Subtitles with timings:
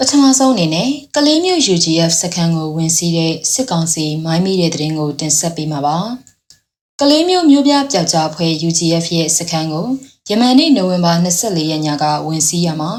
[0.00, 5.98] ပထမဆုံးအနေနဲ့ကလေးမျိုး UGF စခန်းကိုဝင်စီးတဲ့စစ်ကောင်စီမိုင်းမိတဲ့တရင်ကိုတင်ဆက်ပေးမှာပါ။
[7.00, 9.86] ကလေးမျိုးမျိုးပြပျောက်ကြားဖွဲ့ UGF ရဲ့စခန်းကို
[10.28, 12.92] ယမန်နေ့နိုဝင်ဘာ24ရက်ညကဝင်စီးရမှာ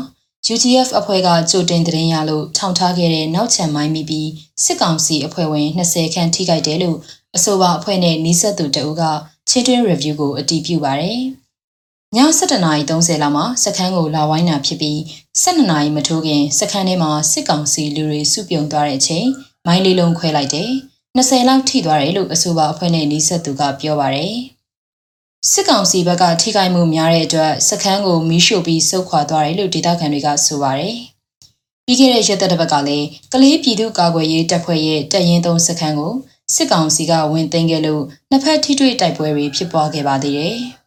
[0.54, 4.30] UGF အဖွဲ့ကကြိုတင်တရင်ရလို့ထောင်ထားခဲ့တဲ့နောက်ချန်မိုင်းမိပြီး
[4.64, 6.98] စစ်ကောင်စီအဖွဲ့ဝင်20ခန့်ထိခိုက်တယ်လို့
[7.36, 9.04] အဆိုပါအဖွဲ့နဲ့နှီးဆက်သူတအုပ်က
[9.50, 11.20] ချင်းတွင်း review ကိုအတည်ပြုပါတယ်။
[12.16, 14.98] ည7:30လောက်မှာစခန်းကိုလာဝိုင်းတာဖြစ်ပြီး
[15.44, 19.28] 12နာရီမထိုးခင်စခန်းထဲမှာစစ်ကောင်စီလူတွေစုပြုံသွားတဲ့အချိန်
[19.66, 20.72] မိုင်းလေးလုံးခွဲလိုက်တယ်
[21.18, 24.36] 20လောက်ထိသွားတယ်လို့အဆိုပါအဖွဲ့နဲ့နှီးဆက်သူကပြောပါတယ်
[25.52, 30.96] စစ်ကောင်စီဘက်ကထိခိုက်မှုများတဲ့အတွက်စခန်းကိုမီးရှို့ပြီးစုခွာသွားတယ်လို့ဒေသခံတွေကဆိုပါတယ်
[31.86, 36.14] ပြီးခဲ့တဲ့ရက်သက်တစ်ပတ်ကလည်းကလေးပြည်သူ့ကာကွယ်ရေးတပ်ဖွဲ့ရဲ့တပ်ရင်းသုံးစခန်းကို
[36.56, 40.58] စစ်ကောင်စီကဝင်သိမ်းခဲ့လို့နှစ်ဖက်ထိတွေ့တိုက်ပွဲတွေဖြစ်ပွားခဲ့ပါသေးတယ်။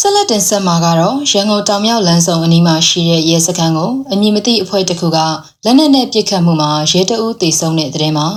[0.00, 5.18] ဆက်လက်တင်ဆက်မှာကတော့ရန်ကုန်တောင်မြောက်လမ်းဆောင်အနီးမှာရှိတဲ့ရဲစခန်းကိုအမည်မသိအဖွဲ့တစ်ခုက
[5.64, 8.28] လက်နက်နဲ့ပစ်ခတ်မှုမှာရဲတအုပ်တေဆုံးတဲ့တဲ့ထဲမှာ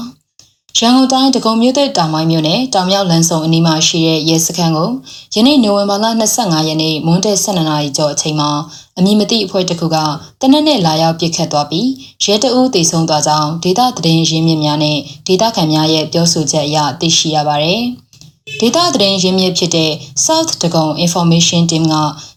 [0.77, 4.89] ရန်ကုန်တိုင်းဒဂုံမြို့တဲ့တောင်ပိုင်းမြို့နယ်တောင်မြောက်လမ်းဆောင်အနီးမှာရှိတဲ့ရဲစခန်းကို
[5.35, 6.05] ယနေ့နိုဝင်ဘာလ
[6.37, 8.49] 25ရက်နေ့မွန်းတဲ့12နာရီကျော်အချိန်မှာ
[8.97, 9.97] အမည်မသိအဖွဲ့တစ်ခုက
[10.41, 11.89] တနက်နဲ့လာရောက်ပစ်ခတ်သွားပြီး
[12.23, 17.83] ရဲတအုပ်တေဆုံးသွားကြောင်းဒေသသတင်းရင်းမြစ်များနဲ့ဒေသခံများရဲ့ပြောဆိုချက်အရသိရှိရပါတယ်။
[18.63, 19.91] ဒေတာသတင်းရင်းမြစ်ဖြစ်တဲ့
[20.25, 21.95] South Dagon Information Team က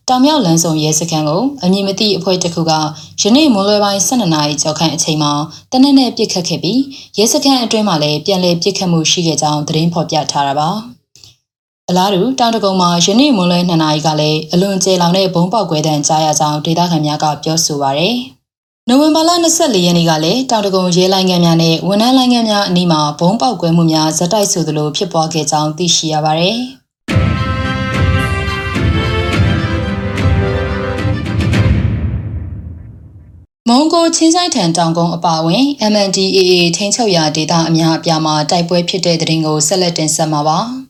[0.08, 2.72] တောင်မြောက်လမ်းဆောင်ရဲစခန်းကိုအမည်မသိအဖွဲ့တစ်ခုက
[3.20, 5.33] ယနေ့မွန်လွယ်ပိုင်း12နာရီကျော်ခန့်အချိန်မှာ
[5.72, 6.80] တနက်နဲ့ပစ်ခတ်ခဲ့ပြီး
[7.19, 10.69] ရဲစခန်းအတွင်းမှာလည်းပြန်လည်ပစ်ခတ်မှုရှိခဲ့ကြောင်းသတင်းဖော်ပြထားတာပါ
[11.89, 18.17] အလားတူတောင်တကုံမှာယနေ့မွန်လွယ်2နာရီကလည်းအလွန်ကျေလောင်တဲ့ဘုံပေါက်ကွဲတံကြားရကြောင်းဒေသခံများကပြောဆိုပါရယ်။
[18.89, 26.58] နိုဝင်ဘာလ24ရက်နေ့ကလည်းတောင်တကုံရဲလိုင်းငံများနဲ့ဝန်ထမ်းလိုင်းငံများအနီးမှာဘုံပေါက်ကွဲမှုများဇက်တိုက်ဆိုသလိုဖြစ်ပွားခဲ့ကြောင်းသိရှိရပါတယ်။
[33.68, 40.61] မုံကိုချင်းဆိုင်ထန်တောင်ကုန်းအပါအဝင် MNDAA ထိန်းချုပ်ရာဒေသအများအပြားမှာတိုက်ပွဲဖြစ်တဲ့တဲ့ရင်ကိုဆက်လက်တင်ဆက်မှာပါ။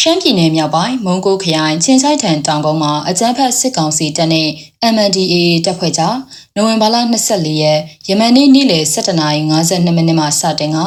[0.00, 4.48] ရှမ်းပြည်နယ်မြောက်ပိုင်းမုံကိုခရိုင်ချင်းချိုက်ထန်တောင်ကုန်းမှာအကြမ်းဖက်စစ်ကောင်စီတပ်နဲ့
[4.94, 5.36] MNDAA
[5.66, 6.16] တပ်ဖွဲ့ကြား
[6.54, 6.96] နိုဝင်ဘာလ
[7.28, 10.78] 24ရက်ယမန်နေ့နေ့လယ်7:52မိနစ်မှစတင်က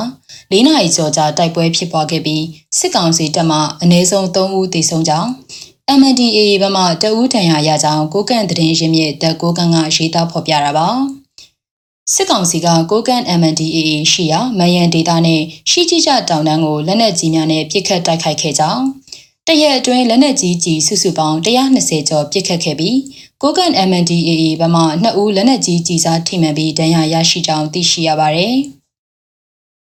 [0.51, 2.43] ၄နာရီကျော်ကြာတိုက်ပွဲဖြစ်ပွားခဲ့ပြီး
[2.77, 5.29] စစ်ကောင်စီတပ်မှအနည်းဆုံး3ဦးသေဆုံးကြောင်း
[5.99, 10.89] MNDAA ဘက်မှတအူးထံရရကြောင်းကိုကန့်သတင်းရင်းမြစ်တပ်ကိုကန့်ကရေးသားဖော်ပြတာပါ
[12.13, 18.83] စစ်ကောင်စီကကိုကန့် MNDAA ရှိရာမယန်ဒေတာနဲ့ရှိကြကြတောင်တန်းကိုလက်နက်ကြီးများနဲ့ပစ်ခတ်တိုက်ခိုက်ခဲ့ကြောင်း
[19.47, 22.97] တရက်အတွင်းလက်နက်ကြီးကြီးစုစုပေါင်း120ကျော်ပစ်ခတ်ခဲ့ပြီး
[23.41, 28.55] ကိုကန် MNDAA ဘက်မှနှစ်ဦးလက်နက်ကြီးကြီးစားထိမှန်ပြီးဒဏ်ရာရရှိကြောင်းသိရှိရပါတယ်။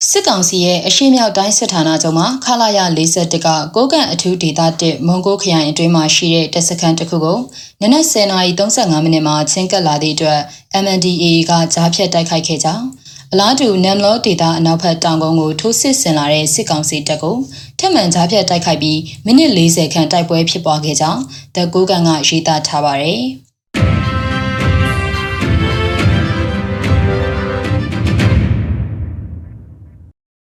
[0.08, 7.38] စစ်ကောင်စီရဲ့အရှိမြောက်တိုင်းစစ်ဌာနချုပ်မှာခလာရ41ကကိုကန်အထူးဒေသ1မွန်ဂိုခရိုင်အတွင်းမှာရှိတဲ့တပ်စခန်းတစ်ခုကို
[7.82, 10.40] နနက်10:35မိနစ်မှာချင်းကပ်လာသည့်အတွက်
[10.84, 12.86] MNDAA ကကြားဖြတ်တိုက်ခိုက်ခဲ့ကြောင်း
[13.32, 17.38] အလားတူနမ်လောဒေတာအနောက်ဘက်တောင်ကုန်းကိုထိုးစစ်ဆင်လာတဲ့စစ်ကောင်စီတပ်ကို
[17.80, 21.22] ထက်မှန်ကြားဖြတ်တိုက်ခိုက်ပြီးမိနစ်40ခန့်တိုက်ပွဲဖြစ်ပွားခဲ့ကြောင်း
[21.56, 23.24] တကူကန်ကရေးသားထားပါတယ်။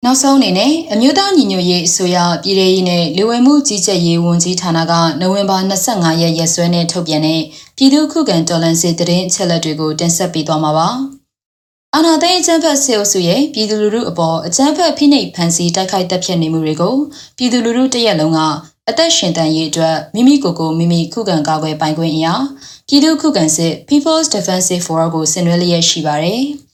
[0.10, 7.42] နောက်ဆုံးအနေနဲ့အမျိုးသားညီညွတ်ရေးအစိုးရပြည်ထရေးနဲ့လူဝင်မှုကြီးကြပ်ရေးဝန်ကြီးဌာနကနိုဝင်ဘာ25ရက်ရက်စွဲနဲ့ထုတ်ပြန်တဲ့
[7.78, 10.88] ပြည်သူ့ခုခံတော်လှန်စစ်တရင်အချက်လက်တွေကိုတင်ဆက်ပေးသွားမှာပါ။
[11.96, 16.96] အာနာသိန်းအကျန်းဖက်ဆေးအုပ်စုရဲ့ပြည်သူလူထုအပေါ်အကျန်းဖက်ဖိနှိပ်ဖန်ဆီးတိုက်ခိုက်တပ်ဖြတ်နေမှုတွေကို
[17.38, 18.40] ပြည်သူလူထုတရက်လုံးက
[18.90, 22.34] အသက်ရှင်တန်ရေးအတွက်မိမိကိုယ်ကိုမိမိခုခံကာကွယ်ပိုင်ခွင့်အရာ
[22.88, 26.44] ပြည်သူခုခံစစ် People's Defensive Forum ကိုဆင်နွှဲလျက်ရှိပါတယ်။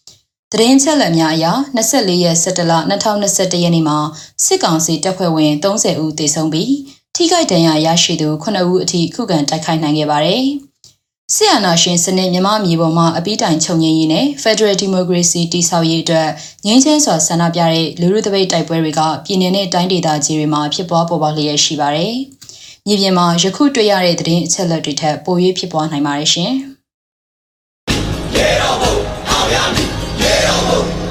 [0.59, 1.45] တရင်ချက်လက်များအရ
[1.77, 3.97] 24ရက်17လ2021ရက်နေ့မှာ
[4.45, 6.73] စစ်ကောင်စီတပ်ဖွဲ့ဝင်30ဦးသေဆုံးပြီး
[7.15, 10.43] ထိခိုက်ဒဏ်ရာရရှိသူ9ဦးအထိခုခံတိုက်ခိုက်နိုင်ခဲ့ပါတယ်။
[11.33, 16.29] ဆီယနာရှင်စနစ်မြမမြေပေါ်မှာအပိတိုင်ချုပ်ငြိမ်းရေးနဲ့ Federal Democracy တည်ဆောက်ရေးအတွက်
[16.65, 22.13] ငြိမ်းချမ်းစွာဆန္ဒပြတဲ့လူလူတပိတ်တိုက်ပွဲတွေကပြည်내နဲ့တိုင်းဒေသကြီးတွေမှာဖြစ်ပွားပေါ်ပေါက်လျက်ရှိပါတယ်။
[22.87, 26.53] မြေပြင်မှာယခုတွေ့ရတဲ့သတင်းအချက်အလက်တွေထက်ပို၍ဖြစ်ပွားနိုင်ပါတယ်ရှင်။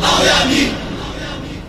[0.06, 0.83] Oh, 民